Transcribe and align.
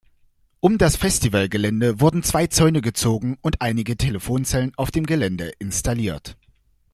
Um 0.61 0.79
das 0.79 0.95
Festivalgelände 0.95 1.99
wurden 2.01 2.23
zwei 2.23 2.47
Zäune 2.47 2.81
gezogen 2.81 3.37
und 3.43 3.61
einige 3.61 3.97
Telefonzellen 3.97 4.73
auf 4.75 4.89
dem 4.89 5.05
Gelände 5.05 5.51
installiert. 5.59 6.35